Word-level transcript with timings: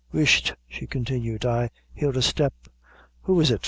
Whisht," 0.11 0.55
she 0.67 0.87
continued, 0.87 1.45
"I 1.45 1.69
hear 1.93 2.09
a 2.09 2.23
step 2.23 2.55
who 3.21 3.39
is 3.39 3.51
it? 3.51 3.59